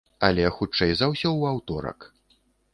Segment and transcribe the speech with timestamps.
[0.27, 1.99] Але хутчэй за ўсё ў аўторак.